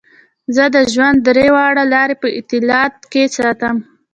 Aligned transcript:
زۀ 0.55 0.65
د 0.75 0.77
ژوند 0.93 1.17
درې 1.27 1.47
واړه 1.55 1.83
لارې 1.93 2.15
پۀ 2.21 2.27
اعتدال 2.37 2.89
کښې 3.11 3.23
ساتم- 3.37 3.75